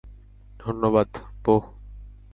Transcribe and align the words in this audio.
ধন্যবাদ, 0.59 1.09
বোহ। 1.45 1.63